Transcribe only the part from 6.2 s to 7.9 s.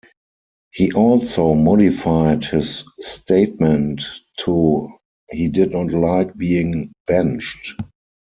being benched.